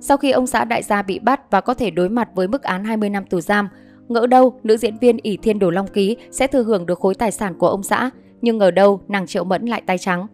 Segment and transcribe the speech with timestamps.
[0.00, 2.62] sau khi ông xã đại gia bị bắt và có thể đối mặt với mức
[2.62, 3.68] án 20 năm tù giam.
[4.08, 7.14] Ngỡ đâu, nữ diễn viên ỷ Thiên Đồ Long Ký sẽ thừa hưởng được khối
[7.14, 8.10] tài sản của ông xã,
[8.42, 10.26] nhưng ngờ đâu nàng Triệu Mẫn lại tay trắng.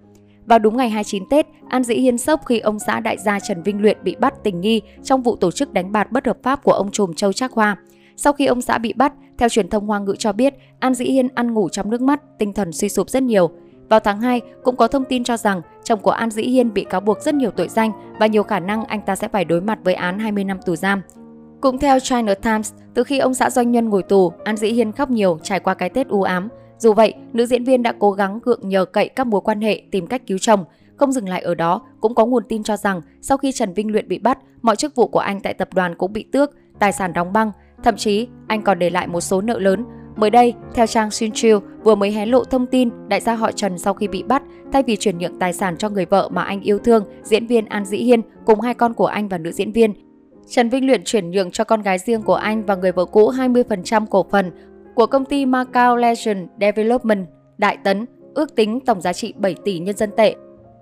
[0.46, 3.62] Vào đúng ngày 29 Tết, An Dĩ Hiên sốc khi ông xã đại gia Trần
[3.62, 6.65] Vinh Luyện bị bắt tình nghi trong vụ tổ chức đánh bạc bất hợp pháp
[6.65, 7.76] của ông trùm Châu Trác Hoa.
[8.17, 11.04] Sau khi ông xã bị bắt, theo truyền thông Hoa ngữ cho biết, An Dĩ
[11.04, 13.51] Hiên ăn ngủ trong nước mắt, tinh thần suy sụp rất nhiều.
[13.88, 16.84] Vào tháng 2, cũng có thông tin cho rằng chồng của An Dĩ Hiên bị
[16.84, 19.60] cáo buộc rất nhiều tội danh và nhiều khả năng anh ta sẽ phải đối
[19.60, 21.02] mặt với án 20 năm tù giam.
[21.61, 24.92] Cũng theo China Times, từ khi ông xã doanh nhân ngồi tù, An Dĩ Hiên
[24.92, 26.48] khóc nhiều trải qua cái Tết u ám.
[26.78, 29.83] Dù vậy, nữ diễn viên đã cố gắng gượng nhờ cậy các mối quan hệ
[29.91, 30.64] tìm cách cứu chồng.
[30.97, 33.92] Không dừng lại ở đó, cũng có nguồn tin cho rằng sau khi Trần Vinh
[33.92, 36.92] Luyện bị bắt, mọi chức vụ của anh tại tập đoàn cũng bị tước, tài
[36.92, 39.84] sản đóng băng, thậm chí anh còn để lại một số nợ lớn.
[40.17, 43.79] Mới đây, theo trang Sinchill vừa mới hé lộ thông tin đại gia họ Trần
[43.79, 44.43] sau khi bị bắt,
[44.73, 47.67] thay vì chuyển nhượng tài sản cho người vợ mà anh yêu thương, diễn viên
[47.67, 49.95] An Dĩ Hiên cùng hai con của anh và nữ diễn viên,
[50.49, 53.31] Trần Vinh Luyện chuyển nhượng cho con gái riêng của anh và người vợ cũ
[53.31, 54.51] 20% cổ phần
[54.95, 57.27] của công ty Macau Legend Development
[57.59, 60.34] Đại Tấn, ước tính tổng giá trị 7 tỷ nhân dân tệ,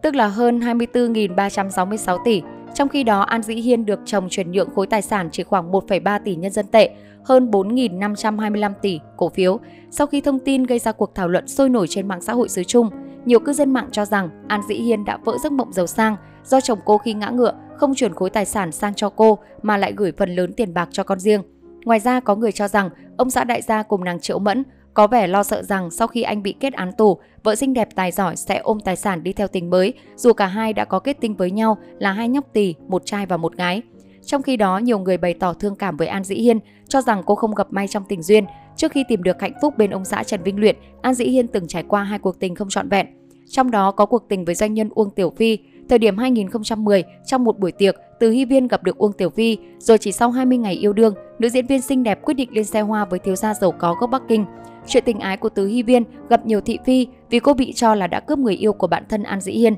[0.02, 2.42] tức là hơn 24.366 tỷ.
[2.74, 5.72] Trong khi đó, An Dĩ Hiên được chồng chuyển nhượng khối tài sản chỉ khoảng
[5.72, 6.90] 1,3 tỷ nhân dân tệ,
[7.24, 9.60] hơn 4.525 tỷ cổ phiếu.
[9.90, 12.48] Sau khi thông tin gây ra cuộc thảo luận sôi nổi trên mạng xã hội
[12.48, 12.90] xứ Trung,
[13.24, 16.16] nhiều cư dân mạng cho rằng An Dĩ Hiên đã vỡ giấc mộng giàu sang
[16.44, 19.76] do chồng cô khi ngã ngựa không chuyển khối tài sản sang cho cô mà
[19.76, 21.42] lại gửi phần lớn tiền bạc cho con riêng.
[21.84, 25.06] Ngoài ra có người cho rằng ông xã đại gia cùng nàng Triệu Mẫn có
[25.06, 28.12] vẻ lo sợ rằng sau khi anh bị kết án tù, vợ xinh đẹp tài
[28.12, 31.16] giỏi sẽ ôm tài sản đi theo tình mới, dù cả hai đã có kết
[31.20, 33.82] tinh với nhau là hai nhóc tỳ, một trai và một gái.
[34.24, 37.22] Trong khi đó, nhiều người bày tỏ thương cảm với An Dĩ Hiên, cho rằng
[37.26, 38.44] cô không gặp may trong tình duyên.
[38.76, 41.48] Trước khi tìm được hạnh phúc bên ông xã Trần Vinh Luyện, An Dĩ Hiên
[41.48, 43.06] từng trải qua hai cuộc tình không trọn vẹn.
[43.50, 47.44] Trong đó có cuộc tình với doanh nhân Uông Tiểu Phi, Thời điểm 2010, trong
[47.44, 50.58] một buổi tiệc, Từ Hy Viên gặp được Uông Tiểu Phi, rồi chỉ sau 20
[50.58, 53.36] ngày yêu đương, nữ diễn viên xinh đẹp quyết định lên xe hoa với thiếu
[53.36, 54.44] gia giàu có gốc Bắc Kinh.
[54.86, 57.94] Chuyện tình ái của Từ Hy Viên gặp nhiều thị phi vì cô bị cho
[57.94, 59.74] là đã cướp người yêu của bạn thân An Dĩ Hiên.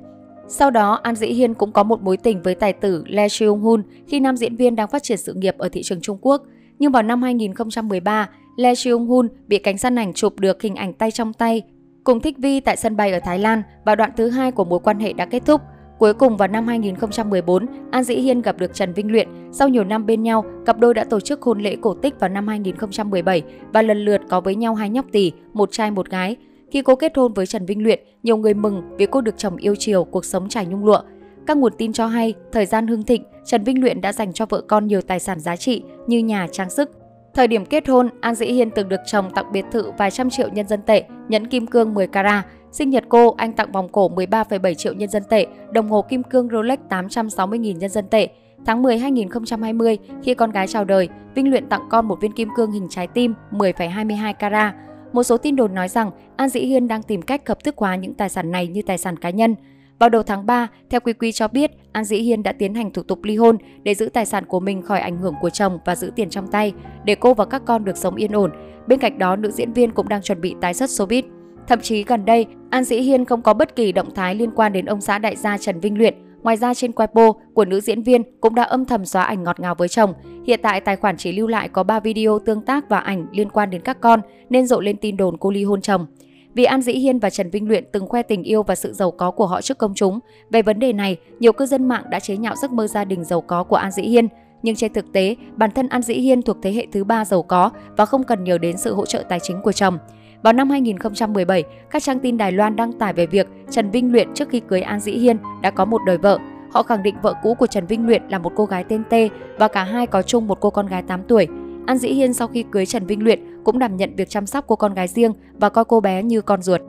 [0.49, 3.61] Sau đó, An Dĩ Hiên cũng có một mối tình với tài tử Lee Seung
[3.61, 6.43] Hun khi nam diễn viên đang phát triển sự nghiệp ở thị trường Trung Quốc.
[6.78, 10.93] Nhưng vào năm 2013, Lee Seung Hun bị cảnh sát ảnh chụp được hình ảnh
[10.93, 11.62] tay trong tay
[12.05, 14.78] cùng Thích Vi tại sân bay ở Thái Lan và đoạn thứ hai của mối
[14.84, 15.61] quan hệ đã kết thúc.
[15.99, 19.28] Cuối cùng vào năm 2014, An Dĩ Hiên gặp được Trần Vinh Luyện.
[19.53, 22.31] Sau nhiều năm bên nhau, cặp đôi đã tổ chức hôn lễ cổ tích vào
[22.31, 26.37] năm 2017 và lần lượt có với nhau hai nhóc tỷ, một trai một gái.
[26.71, 29.56] Khi cô kết hôn với Trần Vinh Luyện, nhiều người mừng vì cô được chồng
[29.56, 31.00] yêu chiều, cuộc sống trải nhung lụa.
[31.47, 34.47] Các nguồn tin cho hay, thời gian hưng thịnh, Trần Vinh Luyện đã dành cho
[34.47, 36.91] vợ con nhiều tài sản giá trị như nhà, trang sức.
[37.34, 40.31] Thời điểm kết hôn, An Dĩ Hiên từng được chồng tặng biệt thự vài trăm
[40.31, 42.44] triệu nhân dân tệ, nhẫn kim cương 10 carat,
[42.75, 46.23] Sinh nhật cô, anh tặng vòng cổ 13,7 triệu nhân dân tệ, đồng hồ kim
[46.23, 48.29] cương Rolex 860.000 nhân dân tệ.
[48.67, 52.49] Tháng 10 2020, khi con gái chào đời, Vinh Luyện tặng con một viên kim
[52.57, 54.75] cương hình trái tim 10,22 carat.
[55.13, 57.97] Một số tin đồn nói rằng An Dĩ Hiên đang tìm cách hợp thức hóa
[57.97, 59.55] những tài sản này như tài sản cá nhân.
[59.99, 62.91] Vào đầu tháng 3, theo Quy Quy cho biết, An Dĩ Hiên đã tiến hành
[62.91, 65.79] thủ tục ly hôn để giữ tài sản của mình khỏi ảnh hưởng của chồng
[65.84, 66.73] và giữ tiền trong tay,
[67.05, 68.51] để cô và các con được sống yên ổn.
[68.87, 71.34] Bên cạnh đó, nữ diễn viên cũng đang chuẩn bị tái xuất showbiz.
[71.69, 74.73] Thậm chí gần đây, An Dĩ Hiên không có bất kỳ động thái liên quan
[74.73, 76.15] đến ông xã đại gia Trần Vinh Luyện.
[76.43, 79.61] Ngoài ra trên Weibo của nữ diễn viên cũng đã âm thầm xóa ảnh ngọt
[79.61, 80.15] ngào với chồng.
[80.47, 83.51] Hiện tại tài khoản chỉ lưu lại có 3 video tương tác và ảnh liên
[83.51, 84.21] quan đến các con
[84.51, 86.07] nên rộ lên tin đồn cô ly hôn chồng.
[86.55, 89.11] Vì An Dĩ Hiên và Trần Vinh Luyện từng khoe tình yêu và sự giàu
[89.11, 90.19] có của họ trước công chúng.
[90.51, 93.25] Về vấn đề này, nhiều cư dân mạng đã chế nhạo giấc mơ gia đình
[93.25, 94.29] giàu có của An Dĩ Hiên.
[94.63, 97.43] Nhưng trên thực tế, bản thân An Dĩ Hiên thuộc thế hệ thứ ba giàu
[97.43, 99.99] có và không cần nhờ đến sự hỗ trợ tài chính của chồng.
[100.44, 104.28] Vào năm 2017, các trang tin Đài Loan đăng tải về việc Trần Vinh Luyện
[104.34, 106.38] trước khi cưới An Dĩ Hiên đã có một đời vợ.
[106.72, 109.15] Họ khẳng định vợ cũ của Trần Vinh Luyện là một cô gái tên T
[109.59, 111.49] và cả hai có chung một cô con gái 8 tuổi.
[111.87, 114.65] An Dĩ Hiên sau khi cưới Trần Vinh Luyện cũng đảm nhận việc chăm sóc
[114.66, 116.81] cô con gái riêng và coi cô bé như con ruột.